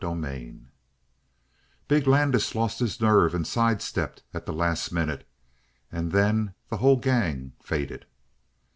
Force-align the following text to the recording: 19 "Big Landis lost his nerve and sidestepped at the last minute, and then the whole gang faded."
19 0.03 0.67
"Big 1.87 2.07
Landis 2.07 2.55
lost 2.55 2.79
his 2.79 2.99
nerve 2.99 3.35
and 3.35 3.45
sidestepped 3.45 4.23
at 4.33 4.47
the 4.47 4.51
last 4.51 4.91
minute, 4.91 5.29
and 5.91 6.11
then 6.11 6.55
the 6.69 6.77
whole 6.77 6.97
gang 6.97 7.53
faded." 7.61 8.07